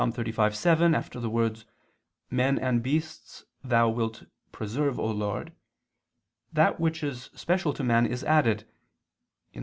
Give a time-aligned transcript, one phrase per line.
[0.01, 1.63] 35:7) after the words,
[2.31, 5.51] "Men and beasts Thou wilt preserve, O Lord,"
[6.51, 8.63] that which is special to man is added
[9.53, 9.59] (Ps.